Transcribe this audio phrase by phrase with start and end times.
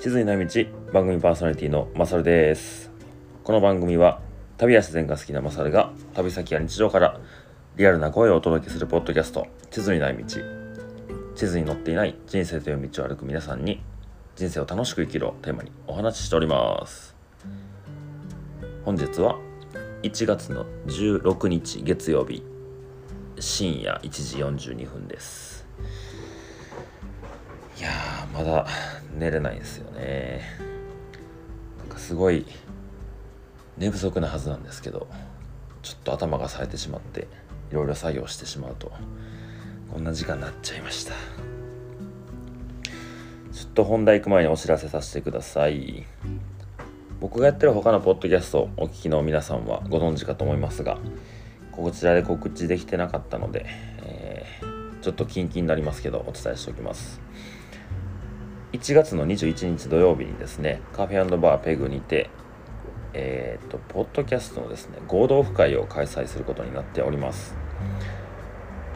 [0.00, 2.90] 地図にない道番組パーソナリティのマサルです
[3.44, 4.22] この番組は
[4.56, 7.20] 旅や自然が好きなマサルが旅先や日常から
[7.76, 13.82] リアルな声をお届けするポッドキャスト地図にない道地図に載っていない人生という道を歩く皆さんに
[14.36, 17.14] 人生を楽しく生きるをテーマにお話ししております。
[18.86, 19.38] 本日は
[20.02, 22.42] 1月の16日月曜日
[23.38, 24.08] 深夜1
[24.56, 25.66] 時42分です。
[27.78, 27.90] いや
[28.32, 28.66] まだ
[29.16, 30.42] 寝れないですよね。
[31.78, 32.46] なんかすごい
[33.76, 35.08] 寝不足なはずなんですけど
[35.82, 37.26] ちょっと頭が冴えてしまって
[37.70, 38.92] いろいろ作業してしまうと
[39.92, 41.14] こんな時間になっちゃいました。
[43.52, 46.06] ちょっと本題行く前にお知らせさせてください。
[47.20, 50.96] 僕がやってる他のポッドキャストをお聞きの皆さんはご存知かと思いますが
[51.70, 53.66] こちらで告知できてなかったので、
[54.02, 57.20] えー、ちょっとキンキンになりますけどお伝えしておきます。
[58.72, 62.30] 1月の21日土曜日にですねカフェバーペグにて
[63.12, 67.56] えーと、ポッドキャストのですね合同オ会を開催することになっております。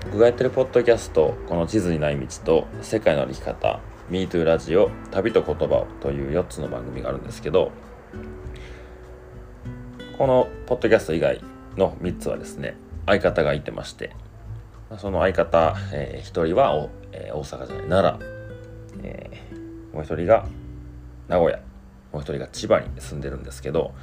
[0.04, 3.80] 僕がやってるポッドキャストこの地図にない道と世界の歩き方
[4.10, 7.72] MeToo ラジオ旅と言葉をという4つの番組があるんですけど
[10.18, 11.42] このポッドキャスト以外
[11.76, 14.14] の3つはですね相方がいてまして
[14.98, 18.26] その相方、えー、1人はお、えー、大阪じゃない奈良、
[19.04, 19.53] えー、
[19.94, 20.46] もう1人が
[21.28, 21.58] 名古屋
[22.12, 23.94] もう1人が千葉に住んでるんですけど、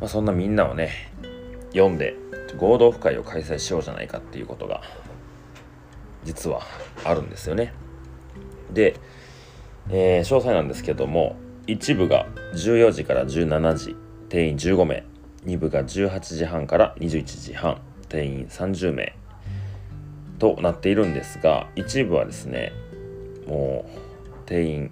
[0.00, 1.12] まあ、そんなみんなをね
[1.72, 2.16] 読んで
[2.56, 4.82] 合同会を開催しようじゃないかっていうことが
[6.24, 6.62] 実は
[7.04, 7.74] あるんですよね。
[8.72, 8.96] で、
[9.90, 11.36] えー、詳細なんですけども
[11.66, 13.96] 1部が14時から17時
[14.28, 15.04] 定員15名
[15.44, 19.16] 2部が18時半から21時半定員30名
[20.38, 22.72] となっているんですが一部はですね
[23.46, 24.03] もう
[24.46, 24.90] 定員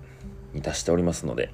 [0.53, 1.51] に達しておりますので、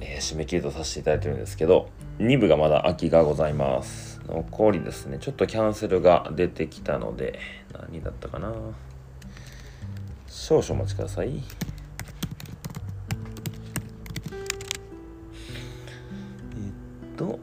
[0.00, 1.88] えー、締め切りとさせていただいてるんですけど
[2.18, 4.20] 2部がまだ空きがございます。
[4.26, 7.40] 残りですねちょっとキャンセルが出てきたので
[7.72, 8.52] 何だったかな。
[10.28, 11.28] 少々お待ちください。
[11.28, 11.42] えっ
[17.16, 17.38] と、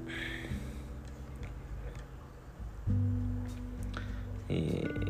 [4.49, 5.07] えー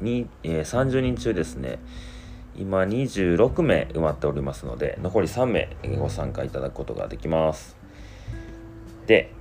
[0.00, 1.78] にえー、30人中ですね、
[2.58, 5.68] 今26名埋まっておりますので、残り3名
[5.98, 7.76] ご参加いただくことができます。
[9.06, 9.32] で、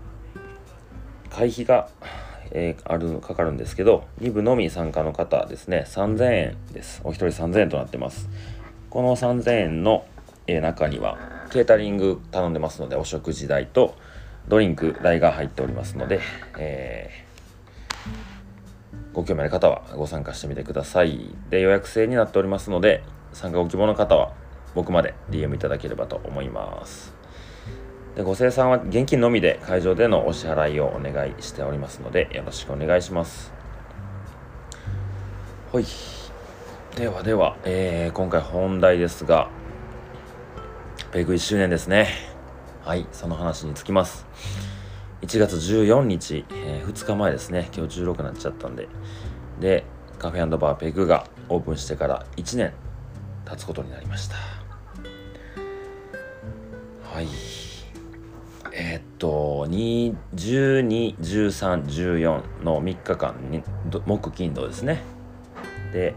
[1.30, 1.90] 会費が、
[2.52, 7.02] えー、あるかかるんですけど、2部のみ参加の方ですね、3000円です。
[7.04, 8.30] お一人3000円となってます。
[8.90, 10.06] この3000円の、
[10.48, 11.18] えー、中には、
[11.52, 13.96] ケータリング頼んでますのでお食事代と
[14.48, 16.20] ドリンク代が入っておりますので、
[16.58, 17.25] えー、
[19.16, 23.04] ご興味ある方はご参加してみてくださいで予約制になっておりますので
[23.34, 24.34] 参加ご希望の方は
[24.76, 27.14] 僕まで DM いただければと思います
[28.16, 33.54] でご生産は現金のみで会場でのお支払いをお願いしておりますのでよろしくお願いします
[35.72, 35.86] はい
[36.96, 39.50] ではでは、えー、今回本題ですが
[41.16, 42.10] ペグ1周年ですね。
[42.84, 44.26] はい、その話につきます。
[45.26, 47.68] 1月14日、えー、2日前ですね。
[47.76, 48.88] 今日16になっちゃったんで。
[49.60, 49.84] で、
[50.20, 52.74] カフェバーペグがオープンしてから1年
[53.44, 54.36] 経つことになりました。
[57.12, 57.28] はい。
[58.72, 60.16] えー、っと、12、
[61.18, 63.64] 13、14の3日間に、
[64.06, 65.02] 木金土ですね。
[65.92, 66.14] で、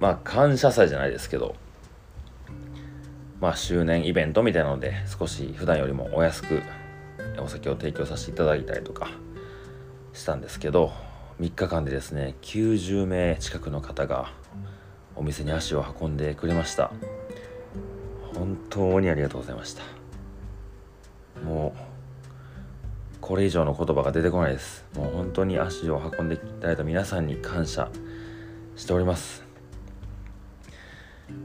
[0.00, 1.54] まあ、感謝祭じゃないですけど、
[3.44, 6.62] まあ、周年イベントみたいなので少し普段よりもお安く
[7.38, 9.10] お酒を提供させていただいたりとか
[10.14, 10.92] したんですけど
[11.40, 14.32] 3日間でですね90名近くの方が
[15.14, 16.90] お店に足を運んでくれました。
[18.34, 19.82] 本当にありがとうございました。
[21.44, 21.78] もう
[23.20, 24.86] これ以上の言葉が出てこないです。
[24.96, 27.90] もう本当に足を運んでいただいた皆さんに感謝
[28.74, 29.44] しております。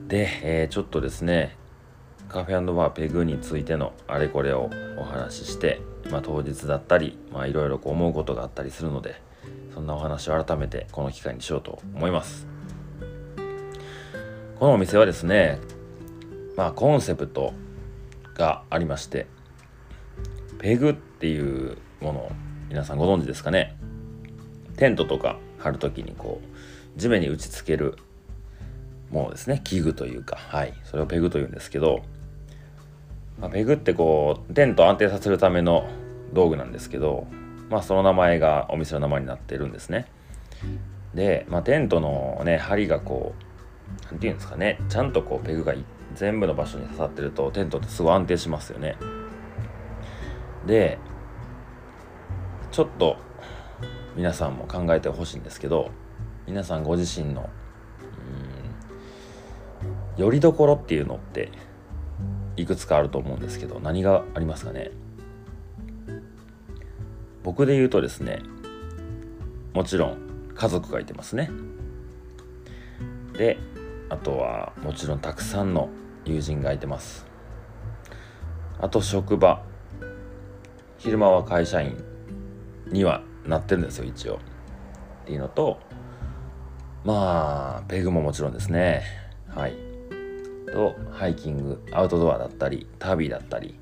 [0.08, 1.60] で、えー、ちょっとですね
[2.30, 5.82] カフェバーペグについてのあれこれをお話しして、
[6.12, 7.18] まあ、当日だったり
[7.48, 9.20] いろいろ思うことがあったりするので
[9.74, 12.48] そんなお話を改めてこの機会にしようと思います。
[14.60, 15.60] このお店はですね
[16.56, 17.54] まあコンセプト
[18.36, 19.26] がありまして
[20.60, 22.32] ペグっていうものを
[22.68, 23.76] 皆さんご存知ですかね？
[24.78, 27.98] テントとか張る時にこう地面に打ちつける
[29.10, 29.62] ものですね。
[29.64, 30.74] 器具というかはい。
[30.84, 32.04] それをペグというんですけど
[33.40, 35.90] まあ、ペグってこうテントを安定させるための
[36.34, 37.28] 道具なんですけど、
[37.70, 40.08] まあ、その名前がお店の名前になってるんですね。
[41.14, 43.44] で、まあ、テントのね梁がこう
[44.06, 45.74] 何て言うんですかねちゃんとこうペグが
[46.14, 48.98] 全部の場所に刺さってるとテントってすごい安定しますよね
[50.66, 50.98] で
[52.72, 53.18] ちょっと
[54.16, 55.92] 皆さんも考えてほしいんですけど
[56.46, 57.50] 皆さんご自身の
[60.18, 61.52] うんよりどころっていうのって
[62.60, 64.92] いくつかあると思うんですけど何がありますかね？
[67.42, 68.42] 僕で言うとですね
[69.74, 70.18] もちろん
[70.54, 71.50] 家族がいてますね。
[73.38, 73.58] で
[74.10, 75.88] あとはもちろんたくさんの
[76.26, 77.26] 友人がいてます。
[78.82, 79.64] あと職場
[80.98, 82.04] 昼間は会社員
[82.88, 84.36] にはなってるんですよ一応。
[84.36, 84.40] っ
[85.26, 85.80] ていうのと
[87.06, 89.04] まあペグももちろんですね。
[89.48, 89.89] はい。
[90.72, 93.76] とハイキングアウトドアだったり旅だったり。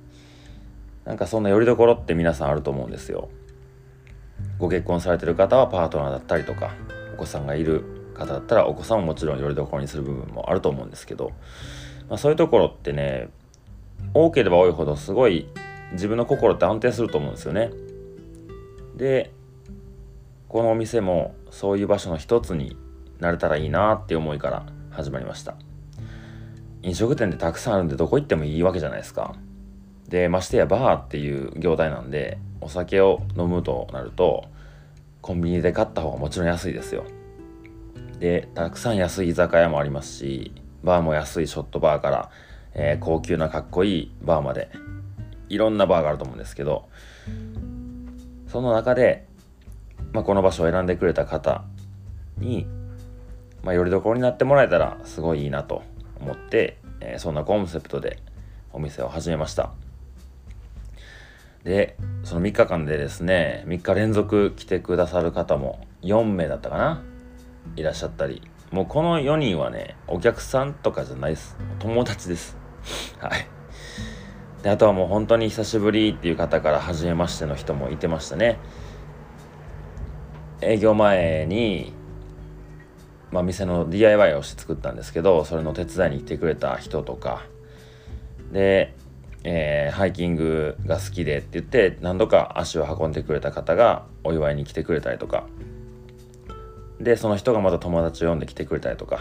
[1.07, 3.29] なんかそんなよりどころって皆さんあると思うんですよ。
[4.59, 6.73] ご結婚されてる方はパートナーだったりとか
[7.13, 11.31] お子さんがいる方だったらお子さんももちろんよりどころにする部分もあると思うんですけど、
[12.09, 13.29] まあ、そういうところってね
[14.13, 15.47] 多ければ多いほどすごい
[15.93, 17.71] 自分の心って安定すると思うんですよね。
[18.97, 19.31] で
[20.49, 22.75] このお店もそういう場所の一つに
[23.19, 25.55] なれたらいいなって思いから始まりました。
[26.83, 29.35] 飲食店ってたくさんあるんでどこ行ってもいいわけじゃないですか。
[30.07, 34.45] でましてやバーっていう業態なんでお酒を飲むとなると
[35.21, 37.03] コンビニで買った方がもちろん安いですよ。
[38.19, 40.51] でたくさん安い居酒屋もありますし
[40.83, 42.29] バーも安いショットバーから、
[42.73, 44.69] えー、高級なかっこいいバーまで
[45.49, 46.87] いろんなバーがあると思うんですけど
[48.47, 49.27] その中で、
[50.13, 51.65] まあ、この場所を選んでくれた方
[52.37, 52.65] に、
[53.63, 55.83] まあ、よりどころになってもらえたらすごいいいなと。
[56.19, 58.19] 思って、えー、そんなコンセプトで
[58.73, 59.71] お店を始めました。
[61.63, 67.03] でその3日間でですね3日連続来てくださる方も4名だったかな
[67.75, 68.41] いらっしゃったり。
[68.71, 71.57] もうこの4人はねお客さんとかじゃないです。
[71.79, 72.57] 友達です。
[73.19, 73.47] はい。
[74.63, 78.59] であとはもう本当に久しぶりっていう方から初めましての人もいてましたね。
[80.61, 81.93] 営業前に
[83.31, 87.45] まあ、店の DIY をして作ったんですけどそれの手伝いに来てくれた人とか。
[88.51, 88.93] で、
[89.43, 95.45] えー、ハイキングが好きでって言って何度か足を運んでくれた方がお祝いに来てくれたりとか。
[96.99, 99.19] でその人がまた友達を呼んで来てくれたりとか。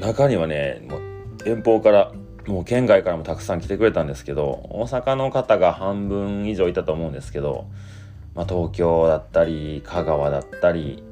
[0.00, 1.00] 中にはねもう
[1.48, 2.12] 遠方から
[2.46, 7.66] もう県外からもたくさん来てくれたんですけど大阪の方が半分以上いたと思うんですけど、
[8.34, 11.02] まあ、東京だったり香川だったり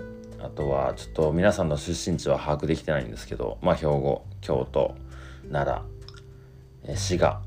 [0.43, 4.97] あとはちょっと皆さんの出身地は把握できてないんですけど、まあ、兵庫京都
[5.51, 5.83] 奈
[6.87, 7.41] 良滋賀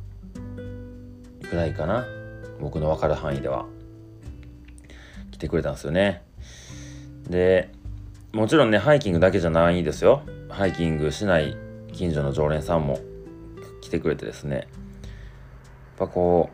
[1.50, 2.06] ぐらいかな。
[2.60, 3.66] 僕の分かる範囲では。
[5.32, 6.24] 来てくれたんですよね。
[7.30, 7.70] で
[8.32, 10.22] もちろんねハイキングだけじゃないですよ。
[10.50, 11.58] ハイキングしない
[11.92, 13.00] 近所の常連さんも
[13.82, 14.56] 来てくれてですね。
[14.56, 14.66] やっ
[15.98, 16.50] ぱこ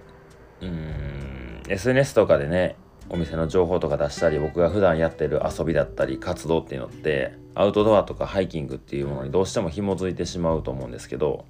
[0.62, 2.76] ううん SNS とかでね
[3.14, 11.46] お店の情報とか出したり僕が普段やってる遊びだったり活動っていうのってアウトドアとかハイキングっていうものにどうしても紐づいてしまうと思うんですけど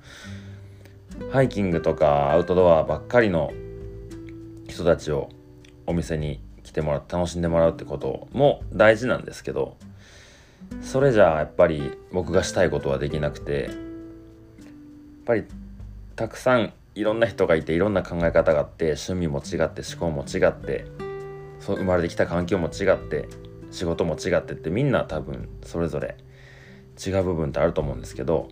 [1.31, 3.53] ハイキングとかアウトドアばっかりの
[4.67, 5.29] 人たちを
[5.86, 9.77] お店に来てもらって楽しんでもらうってことも大事なんですけど
[10.81, 13.71] それじゃあやっぱり僕がしたいことはできなくてやっ
[15.25, 15.43] ぱり
[16.15, 20.86] たくさんいろんな人がいていろんな考え方があって趣味も違って思考も違って
[21.62, 23.30] そう生まれてきた環境も違って
[23.72, 26.18] 仕事も違ってってみんな多分それぞれ
[27.03, 28.50] 違う部分ってあると思うんですけど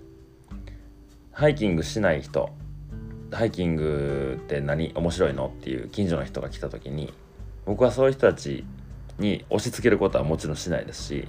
[1.31, 2.49] ハイキングしない人
[3.31, 7.13] ハイキングって何面白いのっていう近所の人が来た時に
[7.65, 8.63] 僕はそういう人たち
[9.19, 11.27] に押し付けることはもちろんしないですし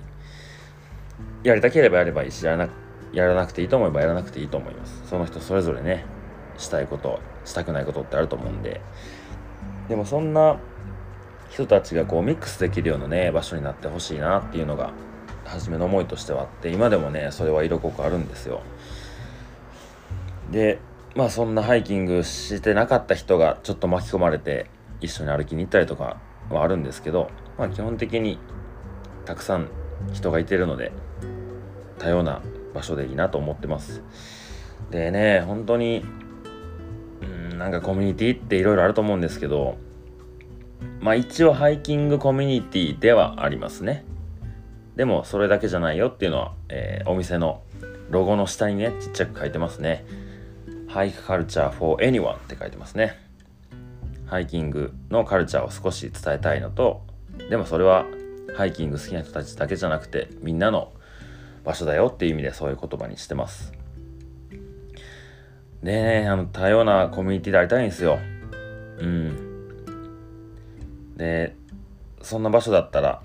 [1.43, 2.73] やりたければやればいいしやらな
[3.13, 5.03] やらなくていいと思えばやらなくていいと思います。
[5.07, 6.05] その人それぞれね
[6.59, 8.81] したいことしたくないことってあると思うんで。
[9.89, 10.61] でもそんな
[11.51, 14.93] 人たちがこうミックスできるようなね場所になってほしいなっていうのが
[15.45, 18.63] 初めの思いとしてはあって今でもねそれは色濃くあるんですよ。
[20.51, 20.79] で
[21.17, 24.67] まあそんなハイキングしてなかった人がちょっと巻き込まれて
[25.01, 26.19] 一緒に歩きに行ったりとか
[26.51, 28.39] はあるんですけどまあ基本的に
[29.25, 29.69] たくさん
[30.13, 30.93] 人がいてるので
[31.99, 32.41] 多様な
[32.75, 34.03] 場所でいいなと思ってます。
[34.91, 36.05] でね本当に
[37.23, 39.79] うんなんかコミュニティっていろいろあると思うんですけど
[41.01, 44.05] まあ一応ハイキングコミュニティではありますね。
[44.97, 47.63] でもそれだけじゃないよっていうのは、えー、お店の
[48.11, 50.05] ロゴの下にね、ちっちゃく書いてますね。
[50.89, 53.19] ハイクカルチャー for anyone って書いてますね。
[54.27, 57.03] ハイキングのカルチャーを少し伝えたいのと、
[57.49, 58.07] でもそれは
[58.57, 60.93] ハイキング好きな人たちだけじゃなくてみんなの
[61.65, 63.73] 場所だよっていう意味でそういう言葉にしてます
[65.83, 68.19] でねあの多様なコミュニティでありたいんですよ
[68.99, 69.50] うん
[71.21, 71.55] で
[72.23, 73.23] そんな場所だったら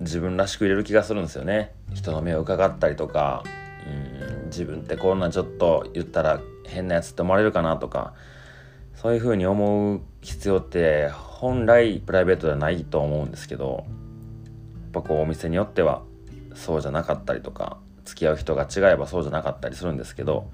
[0.00, 1.72] 自分らしく入れる気がするんですよね。
[1.94, 3.44] 人の目を伺ったりとか
[3.86, 8.14] うん自分ってこんなちょっと言ったら変なやつって思われるかなとか
[8.96, 16.02] そういうふうに思う必要って本来プライベートではないと思うんですけどやっぱこうお店によっては
[16.54, 20.50] そうじゃなかったりとか付き合う人が違えばそうじゃなかったりするんですけど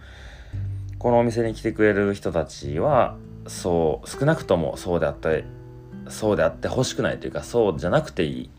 [0.98, 5.44] このお店に来てくれる人たちはそう少なくともそうであって
[6.08, 8.50] そうであってほしくないというかそうじゃなくていい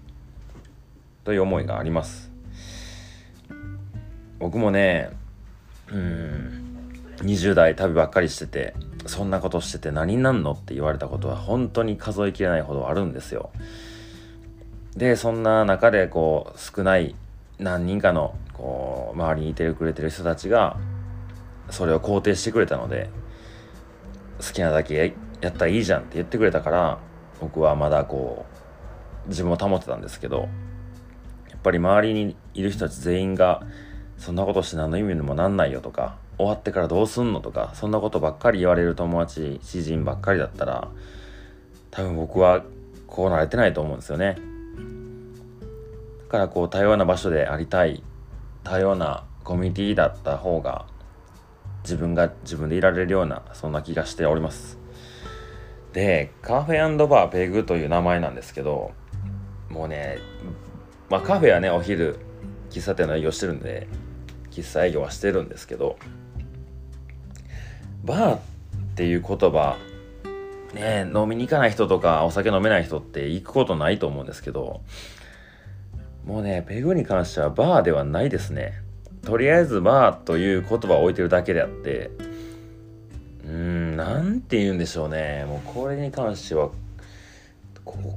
[1.24, 2.32] という思いがあります。
[4.40, 5.10] 僕もね
[5.92, 6.64] うん
[7.18, 8.74] 20代旅ばっかりしてて
[9.06, 13.52] そんなことしてて何になんのって言われたことは本当に数えきれないほどあるんですよ。
[14.96, 17.16] でそんな中でこう少ない
[17.60, 20.78] 何人かのこう周りにいてくれてる人たちが
[21.70, 23.10] それを肯定してくれたので
[24.40, 27.00] 好きなだけやったらいいじゃんって言ってくれたから
[27.44, 28.46] 僕はまだこ
[29.26, 30.48] う自分を保ってたんですけど
[31.50, 33.64] やっぱり周りにいる人たち全員が
[34.18, 37.42] そんなことして何の意味にもなんないよとか終わってからどうすんの？
[37.42, 40.88] とかそんなことばっかり言われる友達知人ばっかりだったら
[41.92, 42.64] 多分僕は
[43.08, 44.38] こうなれてないと思うんですよね。
[46.24, 48.02] だからこう多様な場所でありたい
[48.64, 50.86] 多様なコミュニティだった方が
[51.84, 54.80] 自分が自分でいられるようなそんな気がしております。
[55.94, 58.92] でカフェバーペグという名前なんですけど
[59.70, 60.18] もうね
[61.10, 62.18] まあカフェはねお昼
[62.72, 63.88] 喫茶店の営業してるんで
[64.50, 65.98] 喫茶営業はしてるんですけど
[68.04, 68.40] バーっ
[68.96, 69.78] ていう言葉
[70.74, 74.82] ね飲みに行かない人とかお酒飲めない人って行くことないと思うんですけど
[76.26, 78.82] もうねペグに関してはバーではないですね。
[79.24, 82.12] とりあえずバーという言葉を置いてるだけであって
[83.46, 85.46] うーん何て言うんでしょうね。
[85.48, 86.70] もうこれに関しては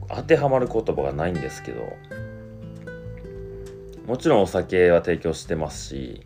[0.08, 1.92] 当てはまる言葉がないんですけど。
[4.06, 6.24] もちろんお酒は提供してますし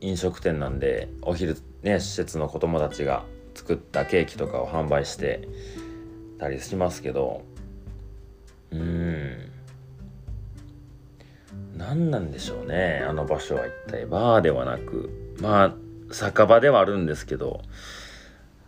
[0.00, 5.46] 飲食店なんでお昼ね施設の子供たちが作ったケーキとかを販売して
[6.40, 7.42] たりしますけど。
[8.72, 9.50] うーん
[11.76, 13.04] 何なんでしょうね。
[13.08, 15.36] あの場所は一体バーではなく。
[15.40, 15.74] まあ
[16.10, 17.62] 酒場ではあるんですけど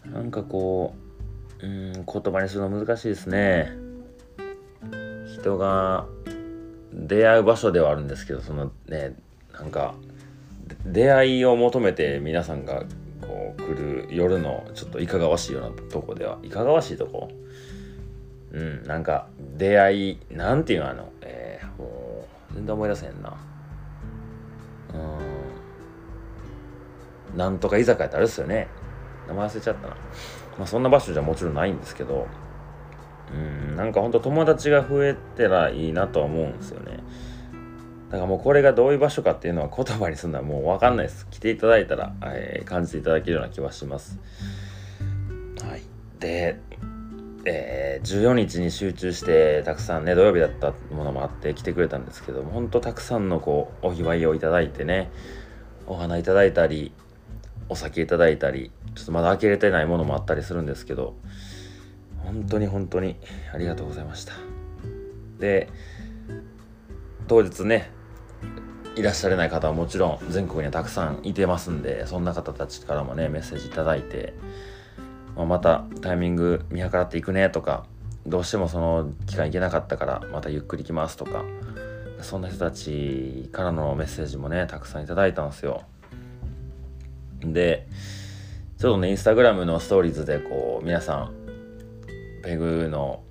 [0.06, 0.94] なんかこ
[1.62, 3.70] ううん言葉にするの難しいですね。
[5.40, 6.06] 人が
[6.92, 9.14] 出会う場所ではあるんですけどそのね
[9.52, 9.94] なんか
[10.84, 12.84] 出会いを求めて皆さんが
[13.20, 17.30] こう来る夜のちょっといかがわしいようなとこではいかがわしいとこ
[18.52, 23.36] うんなんか出会いなんていうのあのえー、もう全然思い出せへんな。
[24.94, 25.39] うん。
[27.36, 28.68] なんとか居酒屋ってあれですよね。
[29.28, 29.94] 名前忘れちゃったな。
[30.58, 32.26] まあそんな場所じゃもちろんないんですけど。
[33.32, 36.98] うんなんかほんと友達が増えてらいいなとは思うんですよね。
[38.10, 41.28] だからもうこれがどういう場所かっていうのは言葉にするのはもう分かんないです。
[41.30, 44.18] 来ていただいたら、えー、感じていただけるような気はします。
[45.62, 45.82] はい。
[46.18, 46.58] で
[47.44, 55.10] えー、14日に集中してたくさんね土曜日だったものもあって来てくれたんですけども本当たくさんのこうお祝いをいただいてね
[55.86, 56.92] お花いただいたり
[57.70, 61.14] お酒いただいたりちょっとまだ開けれてないものもあったりするんですけど
[62.18, 63.16] 本当に本当に
[63.54, 64.34] ありがとうございました。
[65.38, 65.68] で
[67.28, 67.90] 当日ね
[68.96, 74.34] いらっしゃれない方はもちろん全国にはたくさんいてますんでそんな方たちからもねメッセージ頂いて、
[75.36, 77.86] まあ、またタイミング見計らっていくねとか
[78.26, 81.44] どうしてもその期間行けなかったからまたゆっくり来ますとか
[82.20, 85.84] そんな人たちからのメッセージもねたくさんいただいたんですよ。
[87.40, 87.86] で
[88.78, 91.34] ちょっとねインスタグラムのストーリーズでこう皆さん
[92.42, 93.22] ペグの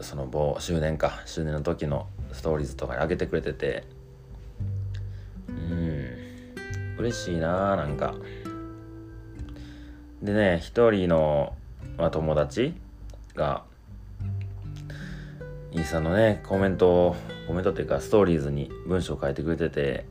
[0.00, 3.84] その某周年か周年の時のストーリーズとかに上げてくれてて
[5.48, 6.08] うん
[6.98, 8.14] 嬉しいなーなんか。
[10.22, 11.54] でね一人の、
[11.96, 12.74] まあ、友達
[13.36, 13.62] が
[15.70, 20.06] インスタのねコメントをコメントっていうかストーリーズに文章を書いてくれてて、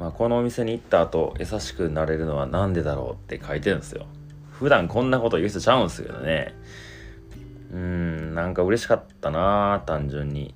[0.00, 4.06] まあ、このお店に行った後優しくなれるのは何でだろうって書いてるんですよ。
[4.50, 6.54] 普段こんなこと言う人ちゃうんですけどね。
[7.70, 10.54] うんなんか嬉しかったな単純に。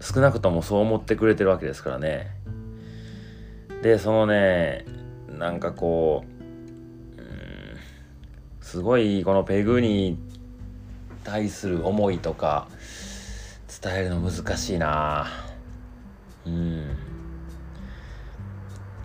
[0.00, 2.30] 少なくともそう思ってくれてるわけですからね。
[3.82, 4.84] でそのね
[5.36, 6.24] なんかこ
[7.18, 7.76] ううん
[8.60, 10.16] すごいこのペグに
[11.24, 12.68] 対する思いとか
[13.82, 15.26] 伝えるの難しいな
[16.46, 17.07] うん。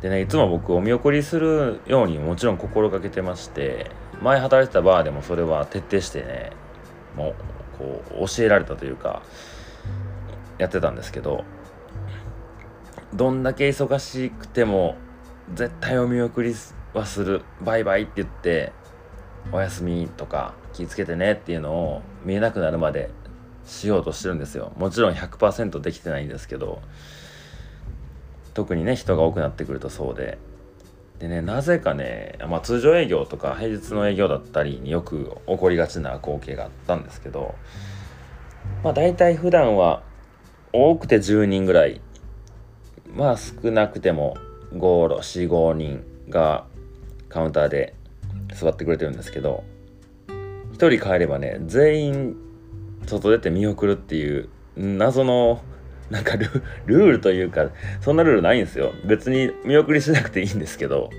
[0.04, 3.90] でねいつも僕お見送りするようにもちろん心がけてまして
[4.22, 6.52] 前働いてたバーでもそれは徹底してね
[7.16, 7.36] もう
[7.78, 9.24] こう教えられたというか
[10.58, 11.46] やってたんですけど
[13.14, 14.98] どんだけ忙しくても
[15.54, 16.54] 絶対お見送り
[16.94, 18.74] はするバイバイって言って
[19.54, 23.10] おやすみとか気ぃつけてねっていうのを見えなくなるまで
[23.66, 24.74] しようとしてるんですよ。
[24.78, 26.82] もちろん100%できてないんですけど
[28.54, 30.38] 特にね人が多くなってくるとそうで。
[31.20, 37.56] でねなぜかね、まあ、通常営業とか平日の営業だったりによく起こりがちな光景があったんですけど
[38.84, 40.04] まあ大体普段は
[40.74, 42.02] 多くて10人ぐらい。
[43.16, 44.36] まあ少なくても
[44.74, 46.66] 545人が
[47.30, 47.94] カウンターで
[48.54, 49.64] 座ってくれてるんですけど
[50.74, 52.36] 1人帰ればね全員
[53.06, 55.62] 外出て見送るっていう謎の
[56.10, 56.36] なんか
[56.86, 57.70] ルールというか
[58.02, 58.94] そんなルールないんですよ。
[59.06, 61.10] 別に見送りしなくていいんですけど。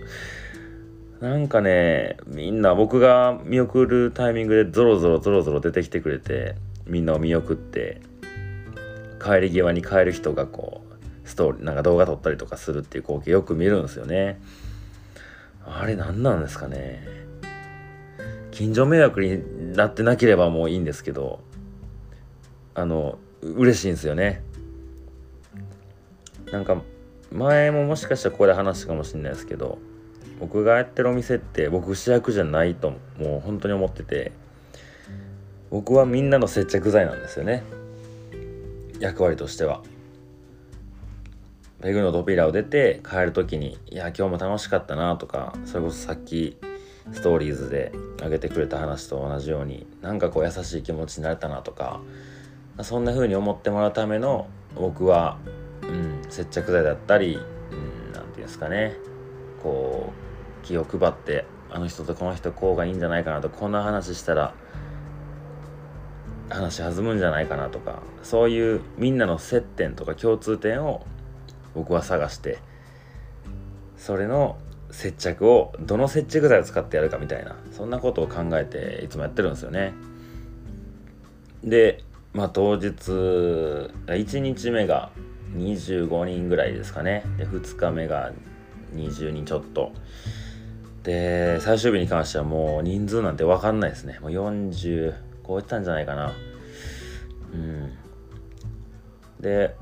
[1.21, 8.03] なんかねみんな僕が見送るタイミングでゾロゾロゾロゾロ出てきてくれてみんなを見送って
[9.23, 10.83] 帰り際に帰る人がこ
[11.25, 14.39] うストーリーなんか動画撮ったりとかするっていう光景よく見るんですよね。
[15.65, 17.03] あれ何なんですかね。
[18.51, 21.41] 近所迷惑になってなければもういいんですけど
[22.75, 24.43] あの嬉しいんですよね。
[26.55, 26.81] なんか
[27.33, 29.79] 前ももしかしたらここで話したかもしれないですけど
[30.39, 34.31] 僕がやってるお店って僕主役じゃないともう本当に思ってて
[35.69, 37.65] 僕はみんなの接着剤なんですよね。
[39.01, 39.83] 役割としては。
[41.83, 46.57] ペグの扉を出て帰る時に「いや今日も楽しかったな」とかそれこそさっき
[47.13, 47.91] ストーリーズで
[48.23, 52.01] 上げてくれた話と同じようになんかこう優しい気持ちになれたなとか
[52.83, 55.37] そんな風に思ってもらうための僕は、
[56.29, 57.49] 接着剤だったり何、て
[58.13, 58.97] 言うんですかね
[59.63, 60.13] こ
[60.63, 64.55] う気を配ってあの人とこの人こうがいいんじゃないかなとこんな話したら
[66.51, 71.05] 話弾むんじゃないかなとかそういうみんなの接点とか共通点を
[71.75, 72.59] 僕は探して
[73.97, 74.59] それの
[74.91, 79.93] 接着をどの接着剤を使ってやるかみたいなそんなことを考えていつもやってるんですよね。
[81.65, 82.91] でまあ当日
[84.07, 85.11] 1日目が
[85.57, 87.25] 25人ぐらいですかね。
[87.37, 88.33] で2日目が
[88.95, 89.93] 20人ちょっと。
[91.03, 94.19] で最終日に関してはもう人数なんて分かんないですね。
[94.21, 95.15] もう40
[95.47, 96.33] 超えてたんじゃないかな。
[97.53, 97.93] うん。
[99.41, 99.77] で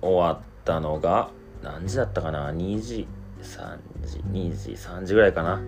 [0.00, 1.30] 終わったのが
[1.62, 3.06] 何時だったかな？2時
[3.42, 5.60] 3時2時3時ぐらいかな。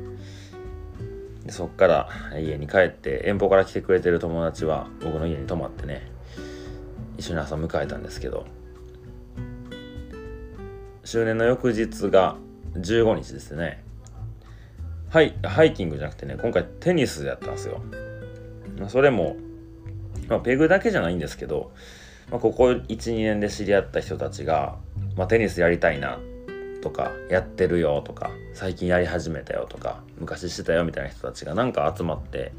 [1.44, 6.11] でそっから家に帰って遠方から来てくれてる友達は僕の家に泊まってね
[7.18, 8.46] 一緒に朝迎えたんですけど。
[11.06, 12.36] 周年の翌日が
[12.74, 13.80] 15日ですね。
[15.08, 17.80] はいハイキングじゃなくてね今回テニスやったんですよ。
[18.88, 19.36] それも、
[20.28, 21.70] まあ、ペグだけじゃないんですけど、
[22.28, 24.78] まあ、ここ12年で知り合った人たちが、
[25.16, 26.18] まあ、テニスやりたいな
[26.82, 32.50] とかやってるよとか最近やり始めたよとか昔してたよみたいな人たちがなんか集まって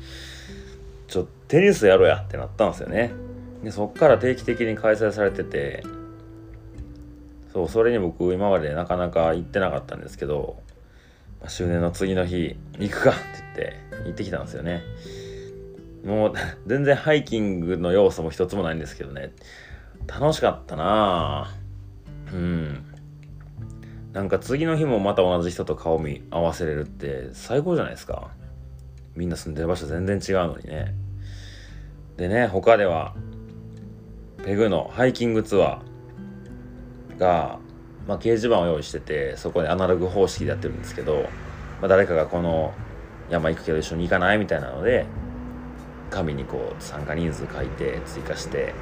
[1.10, 3.12] ちょテニスやろうやってなったんですよね。
[3.62, 5.84] でそっから定期的に開催されてて
[7.58, 10.62] そうそれに僕今までなかなか行ってなかったんですけど、
[11.42, 13.14] まあ、周年の次の日行くかっ
[13.56, 14.84] て言って行ってきたんですよね。
[16.06, 16.34] もう
[16.70, 19.34] 全然ハイキングの要素も一つもないんですけどね。
[20.06, 21.52] 楽しかったな
[22.32, 22.86] うん。
[24.14, 28.30] なんか次の日もまた同じ人と顔見合わせれるって最高じゃないですか。
[29.16, 30.94] みんな住んでる場所全然違うのにね。
[32.18, 33.16] でね他では
[34.46, 35.87] ペグのハイキングツアー
[37.18, 37.60] が、
[38.08, 41.24] まあ、掲示板を用意しててそこでアナログ方式でやってるんですけど、
[41.82, 42.74] まあ、誰かがこの
[43.30, 45.06] 山行くけど一緒に行かないみたいなので
[46.10, 48.74] 紙にこう参加人数書いて追加して、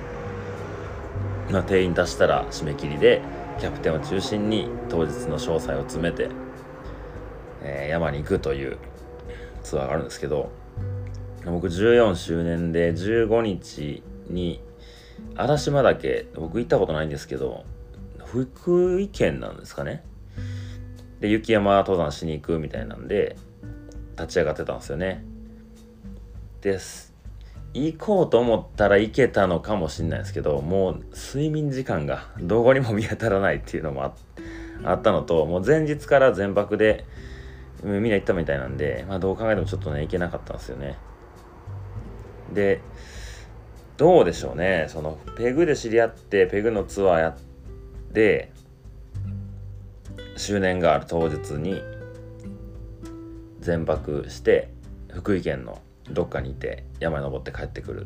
[1.52, 3.22] まあ、定員足したら締め切りで
[3.60, 6.30] キャプテンを中心に当日の詳細を詰めて、
[7.64, 8.78] えー、山に行くという
[9.64, 10.52] ツアーがあるんですけど
[11.46, 14.62] 僕14周年で15日に
[15.36, 17.66] 嵐島岳僕行ったことないんですけど
[18.44, 20.04] 福井県なんですかね。
[21.22, 23.38] で雪山登山しに行くみたいなんで
[24.18, 25.24] 立ち上がってたんですよね。
[26.60, 27.14] です。
[27.74, 34.14] 行こうと思ったら行けたのかもしれないですけどもう睡眠時間がどこにも見当たらないっていうのも
[34.84, 37.06] あったのともう前日から全泊で
[37.84, 40.98] みんな行ったみたいなんで、まあ、どう考えてもちょっとね行けなかったんですよね。
[42.54, 42.82] で
[43.98, 44.88] どうでしょうね。
[44.90, 47.38] そのペグで知り合ってペグのツアーやっ
[48.16, 48.52] て
[50.38, 51.82] 周年がある当日に
[53.60, 54.70] 全泊して
[55.12, 58.06] 福井県のどっかにいて山登って帰ってくる。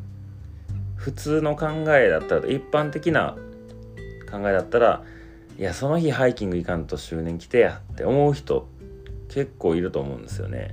[0.95, 3.37] 普通の考えだったら一般的な
[4.29, 5.03] 考えだったら
[5.57, 8.67] いやその日ハイキング行かんと周年来てやって思う人
[9.29, 10.71] 結構いると思うんですよね。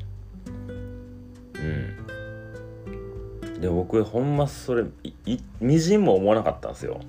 [1.55, 1.97] うん。
[3.61, 4.85] で僕ほんまそれ
[5.61, 7.01] みじんも思わなかったんですよ。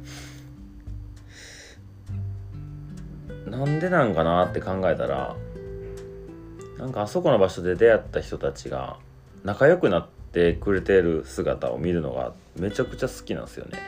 [3.49, 5.36] なんでなんかなって考えたら
[6.77, 8.97] なんかあそこの場所で出会った人たちが
[9.43, 13.79] 仲良くなってくれてる姿を見るのがめちゃくちゃ好きなんですよね。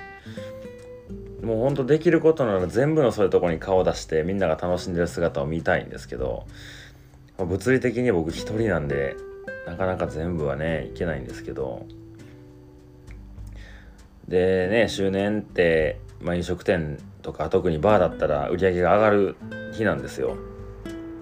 [1.43, 6.45] もうほんとできることなら全部のそういうとこに顔を出してみんなが楽しんでる姿を見たいんですけど、
[7.37, 9.15] 物理的に僕一人なんで
[9.65, 11.85] なかなか全部はねいけないんですけど
[14.27, 19.35] でね周年って、まあ、飲食店とか特にバーだったら売り上げが上がる
[19.73, 20.37] 日なんですよ。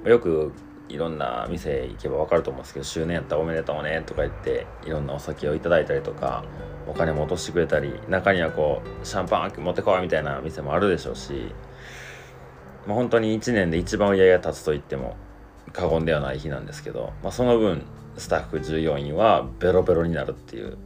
[0.06, 0.54] よく
[0.90, 6.46] いろんな店行けば分かると思うんですけど周年やったらおめでとうねとか言っていろんなお酒をいただいたりとか
[6.88, 11.52] お金も落としてくれたり中にはこうシャンパン持ってこいみたいな店もあるでしょうし、
[12.86, 15.18] まあ、本当に1年で一番売り上げが立つと言っても
[15.74, 17.84] 過言ではない日なんですけど、まあ、その分
[18.18, 20.78] スタッフ従業員はベロベロになるっていう、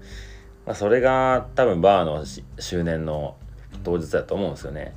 [0.66, 2.26] まあ、それが多分バーの
[2.60, 3.38] 周年の
[3.84, 4.96] 当日だと思うんですよね。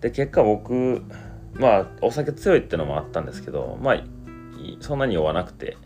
[0.00, 1.02] で結果僕
[1.54, 4.04] まあお酒強いってのもあったんですけどまあ
[4.80, 5.76] そんなに酔わなくて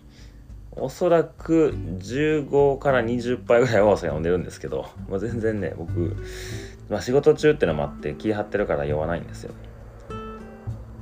[0.72, 6.16] おそらく15から20杯ぐらいはお酒飲んでるんですけど、まあ、全然ね僕、
[6.88, 9.54] まあ、仕事中ってのもあって気張ってるから酔わないんですよ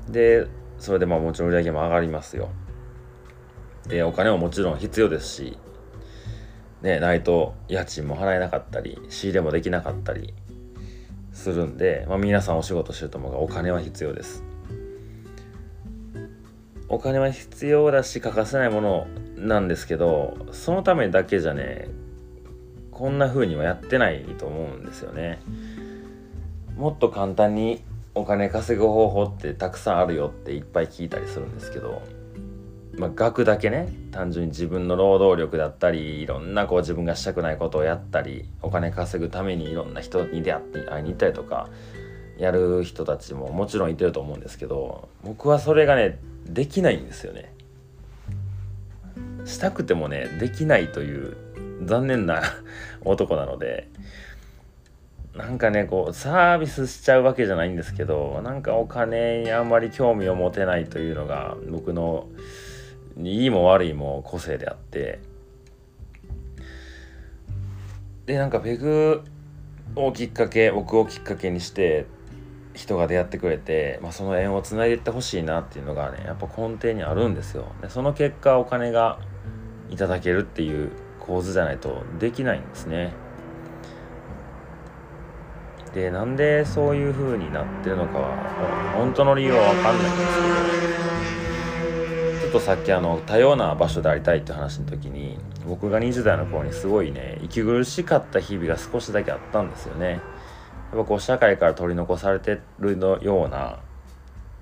[0.08, 0.46] で
[0.78, 2.48] それでまあもちろん売り上げも上がりますよ
[3.86, 5.58] でお金ももちろん必要ですし
[6.82, 10.34] ねないと家賃も払えなかったり仕入れもできなかったり
[11.36, 14.42] するんで、まあ、皆さんお仕事してると思うがお金は必要です。
[16.88, 21.88] お金は必要だし欠かせないものなんですけどそのためだけじゃね
[22.92, 25.40] こんな風にはやってないと思うんですよね。
[26.76, 27.82] もっと簡単に
[28.14, 32.02] お金稼ぐ方法ってたくさんあるよっていっぱい聞いたりするんですけど
[32.98, 41.68] まあ、額だけね単純に自分の労働力だったりいろんなこう自分がしたくないことをやったりお金稼ぐためにいろんな人に出会って会いに行ったりとか
[42.38, 47.52] やる人たちももちろんいてると思うんですけど僕はそれがねできないんですよね。
[49.44, 51.36] したくてもねできないという
[51.84, 52.42] 残念な
[53.04, 53.88] 男なので
[55.36, 62.26] なんかねこうサービスしちゃうわけじゃないんですけどなんかお金にあんまり興味を持てないというのが僕の
[63.18, 65.20] いいも悪いも個性であって。
[68.26, 69.22] でなんかペグ
[69.94, 72.06] をきっかけ僕をきっかけにして
[72.74, 77.72] 人が出会ってくれて、まあ、その縁をつないでいってほしいなっていうのがねやっぱ根底にあるんですよ。
[77.80, 79.18] でその結果お金が
[79.90, 83.14] いただけるっていう構図じゃないとできないんですね。
[85.94, 90.74] でなんでそういう風になってるのかは本当の理由は分かんないんですけど。
[92.56, 100.20] とさっきあの多様な場所でありたいって話の時に僕が20代の頃にすごいね息苦しかった日々が少しだけあったんですよねやっ
[100.92, 103.78] ぱこう社会から取り残されてるのような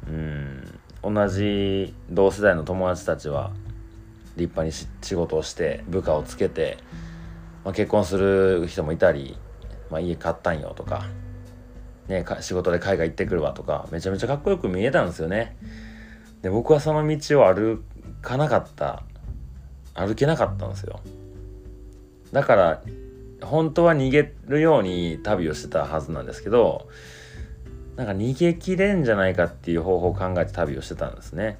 [0.08, 3.52] うん同じ同世代の友達たちは
[4.36, 6.78] 立派に仕事をして部下をつけて、
[7.64, 9.36] まあ、結婚する人もいたり、
[9.88, 11.04] まあ、家買ったんよとか,、
[12.08, 15.56] ね、か仕事で海外行ってくるわとかめちゃめちゃかっこよく見えたんですよね。
[16.44, 17.82] で僕はその道を歩
[18.20, 19.02] かなかった
[19.94, 21.00] 歩けなかったんですよ。
[22.32, 22.82] だから
[23.40, 26.86] 本当は逃げるように旅をしてたはずなんですけど
[27.96, 31.58] なんか逃げきれんじゃないかっていう方法を考えて旅をしてたんですね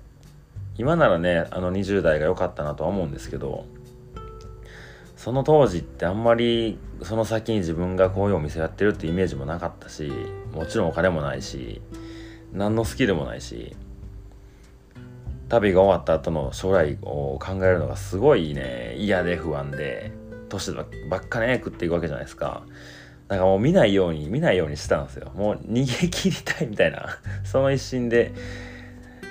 [0.76, 3.64] 今ならねあの20代が良かったなとは思うんですけど
[5.16, 10.12] その当時ってあんまりその先に自分がこういうお店やってるってイメージもなかったし
[10.52, 11.80] もちろんお金もないし
[12.52, 13.76] 何のスキルもないし
[15.54, 20.10] 旅が終わった後の将来を考えるのがすごいね嫌で不安で
[20.48, 20.82] 年ば
[21.18, 22.62] っかね食っていくわけじゃないですか。
[23.28, 25.30] なんかもう見ないように見ないようにしてたんですよ。
[25.34, 28.32] もう逃げ切りたいみたいな その一心で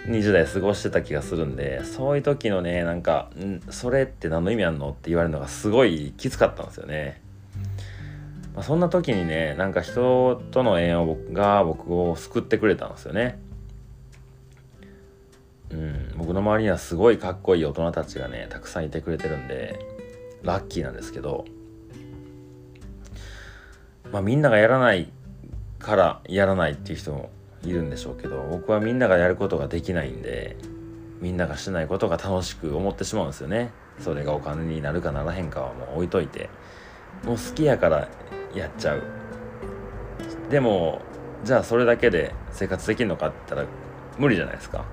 [0.08, 7.22] 20代過ごしてた気がするんでそういう時のねなんか「んそれって何の意味あんの?」って言われるのがすごいきつかったんですよね。
[8.56, 13.40] まあ、そんな時にねなんか人との縁を僕が僕を救ってくれたんですよね。
[15.74, 19.80] うん、僕の周りにはすごいかっこいい大人たちがねたくさんいてくれてるんで
[20.44, 21.46] ラッキーなんですけど、
[24.12, 25.12] まあ、みんながやらない
[25.80, 27.32] からやらないっていう人も
[27.64, 30.58] いるんでしょうけど僕はみんながやることができないんで
[31.22, 33.72] みんながしないことが楽しく思ってしまうんですよね。
[34.00, 36.50] それがお金になるかならへんかはもう置いといて。
[37.24, 38.10] もう好きやから
[38.54, 39.04] やっちゃう。
[40.50, 41.02] でも
[41.44, 43.68] じゃあそれだけで生活できるのかって言ったら
[44.18, 44.86] 無理じゃないですか。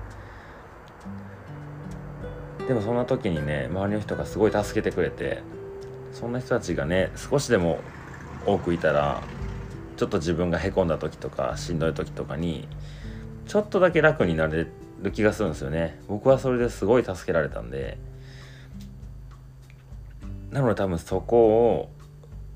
[2.71, 5.43] でもそんな時にね周りの人がすごい助けてくれて
[6.13, 7.81] そんな人たちがね少しでも
[8.45, 9.21] 多くいたら
[9.97, 12.69] ちょっと自分がへこんだ時とかしんどい時とかに
[13.45, 14.67] ちょっとだけ楽になれ
[15.01, 15.99] る気がするんですよね。
[16.07, 17.97] 僕はそれですごい助けられたんで。
[20.49, 21.89] なので多分そこを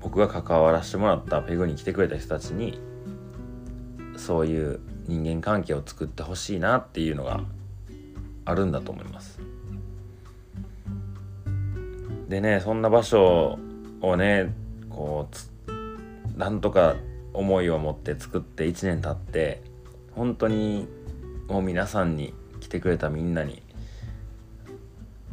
[0.00, 2.80] 僕が関わらせてもらったペグに来てくれた人たちに
[4.16, 7.42] そういう人間関係を作ってほしいなっていうのが
[8.46, 9.55] あるんだと思います。
[12.28, 13.58] でねそんな場所
[14.00, 14.52] をね
[14.90, 16.96] こうなんとか
[17.32, 19.62] 思いを持って作って1年経って
[20.12, 20.88] 本当に
[21.48, 23.62] もう皆さんに来てくれたみんなに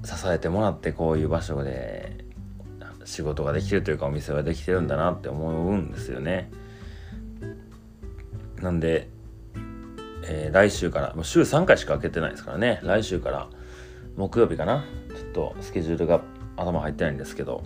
[0.03, 2.23] 支えてもらってこういう場所で
[3.05, 6.49] 仕事ができるというかお店ができてるんだなって思うんですよね。
[8.61, 9.09] なんで、
[10.25, 13.49] えー、来週からもう週3回しか開けてないですからね来週から
[14.15, 16.21] 木曜日かなちょっとスケジュールが
[16.57, 17.63] 頭入ってないんですけど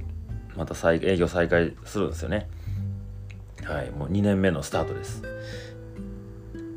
[0.55, 2.49] また再営業再開するんですよね。
[3.63, 5.23] はいもう2年目のスタートです。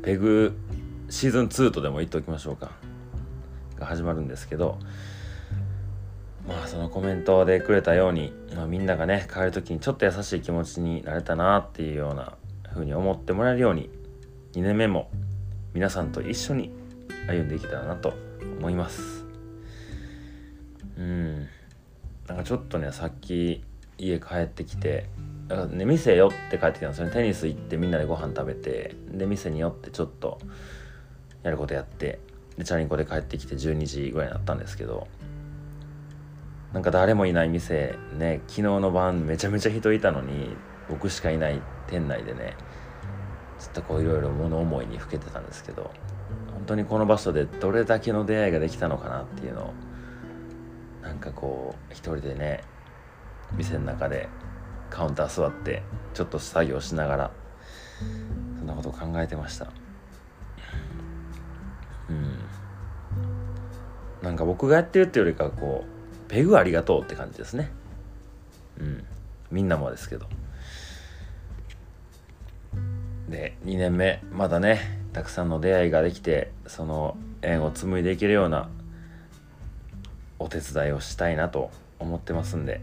[0.03, 0.57] ペグ
[1.09, 2.71] シーズン2とでも言っておきましょうか。
[3.81, 4.77] が始まるんですけど
[6.47, 12.37] まあそのコメントでくれたように、まあ、みんながね帰る時にちょっと優しい気持ちになれたなっていうような
[12.71, 13.89] 風に思ってもらえるように
[14.53, 15.09] 2年目も
[15.73, 16.71] 皆さんと一緒に
[17.27, 18.13] 歩んでいけたらなと
[18.59, 19.25] 思います。
[20.97, 21.47] うん。
[22.31, 23.61] なんかちょっとねさっき
[23.97, 25.09] 家帰ってきて
[25.49, 30.39] だかね店寄って帰ってきたんですよねテニス行ってみんなでご飯食べてで店に寄ってちょっと
[31.43, 32.19] やることやって
[32.57, 35.09] でチャリンコで帰ってきて12時ぐらいになったんですけど
[36.71, 40.55] なんか誰もいない店ね昨日の晩めちゃめちゃ人いたのに
[40.87, 42.55] 僕しかいない店内でね
[43.59, 45.91] ちょっとこういろいろ物思いにふけてたんですけど
[46.53, 49.73] 本当にこの場所でどれだけの出会いができたのかなっていうのを
[51.01, 52.63] なんかこう一人でね
[53.53, 54.29] 店の中で
[54.89, 55.83] カウンター座って
[56.13, 57.31] ちょっと作業しながら
[58.59, 59.71] そんなことを考えてました。
[62.09, 62.37] うん。
[64.21, 67.71] なんか僕がやってるっていうよりかこうペグありがとうって感じですね。
[68.79, 69.05] うん。
[69.49, 70.27] みんなもですけど。
[73.29, 78.69] で2年目まだねたくさんの出会いができてその縁を紡いでいけるような
[80.41, 82.81] お手伝いをしたいなと思ってますんで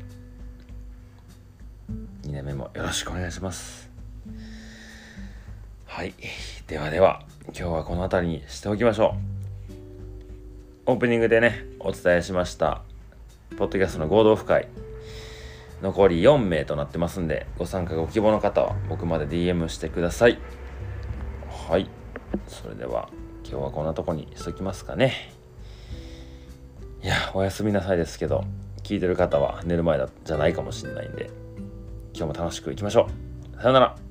[2.22, 3.90] 2年目もよろしくお願いします。
[5.86, 6.14] はい。
[6.68, 9.16] ではでは今日はこの辺りにしておきましょ
[10.86, 10.92] う。
[10.92, 12.82] オープニングでねお伝えしました
[13.56, 14.68] ポッドキャストの合同会
[15.82, 20.38] 残り4名となってますんでご参加ご希望の方は僕まで DM してください。
[21.68, 21.90] はい。
[22.46, 23.08] それでは
[23.42, 25.37] 今日はこんなとこにしときますかね。
[27.08, 28.44] やおやすみなさいですけど
[28.82, 31.30] 聞いてる方は寝る前だじゃないかもしれないんで
[32.14, 33.08] 今日も楽しくいきましょ
[33.56, 33.60] う。
[33.60, 34.07] さよなら。